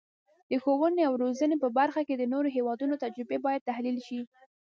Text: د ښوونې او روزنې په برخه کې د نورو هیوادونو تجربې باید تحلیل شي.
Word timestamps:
د 0.49 0.51
ښوونې 0.63 1.01
او 1.09 1.13
روزنې 1.23 1.55
په 1.63 1.67
برخه 1.77 2.01
کې 2.07 2.15
د 2.17 2.23
نورو 2.33 2.47
هیوادونو 2.55 3.01
تجربې 3.03 3.37
باید 3.45 3.67
تحلیل 3.69 3.97
شي. 4.07 4.19